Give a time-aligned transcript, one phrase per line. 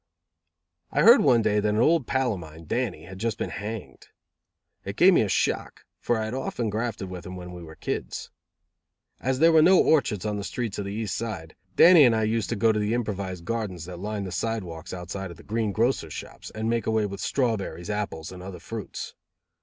[0.91, 4.07] I heard one day that an old pal of mine, Dannie, had just been hanged.
[4.83, 7.75] It gave me a shock, for I had often grafted with him when we were
[7.75, 8.31] kids.
[9.19, 12.23] As there were no orchards on the streets of the east side, Dannie and I
[12.23, 15.43] used to go to the improvised gardens that lined the side walks outside of the
[15.43, 19.13] green grocers' shops, and make away with strawberries, apples, and other fruits.